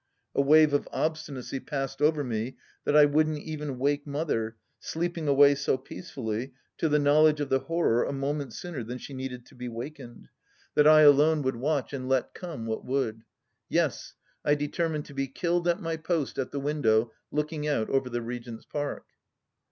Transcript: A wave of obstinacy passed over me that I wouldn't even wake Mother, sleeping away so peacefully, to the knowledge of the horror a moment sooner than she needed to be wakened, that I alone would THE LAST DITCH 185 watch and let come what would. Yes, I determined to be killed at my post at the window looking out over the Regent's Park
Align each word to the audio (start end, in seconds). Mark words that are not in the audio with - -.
A 0.33 0.41
wave 0.41 0.73
of 0.73 0.87
obstinacy 0.91 1.59
passed 1.59 2.01
over 2.01 2.23
me 2.23 2.57
that 2.85 2.97
I 2.97 3.05
wouldn't 3.05 3.37
even 3.37 3.77
wake 3.77 4.07
Mother, 4.07 4.55
sleeping 4.79 5.27
away 5.27 5.53
so 5.53 5.77
peacefully, 5.77 6.53
to 6.79 6.89
the 6.89 6.97
knowledge 6.97 7.39
of 7.39 7.49
the 7.49 7.59
horror 7.59 8.03
a 8.05 8.11
moment 8.11 8.55
sooner 8.55 8.83
than 8.83 8.97
she 8.97 9.13
needed 9.13 9.45
to 9.45 9.53
be 9.55 9.69
wakened, 9.69 10.29
that 10.73 10.87
I 10.87 11.01
alone 11.01 11.43
would 11.43 11.53
THE 11.53 11.59
LAST 11.59 11.91
DITCH 11.91 11.99
185 12.01 12.01
watch 12.01 12.01
and 12.01 12.09
let 12.09 12.33
come 12.33 12.65
what 12.65 12.83
would. 12.85 13.21
Yes, 13.69 14.15
I 14.43 14.55
determined 14.55 15.05
to 15.05 15.13
be 15.13 15.27
killed 15.27 15.67
at 15.67 15.79
my 15.83 15.97
post 15.97 16.39
at 16.39 16.49
the 16.49 16.59
window 16.59 17.11
looking 17.29 17.67
out 17.67 17.87
over 17.91 18.09
the 18.09 18.23
Regent's 18.23 18.65
Park 18.65 19.05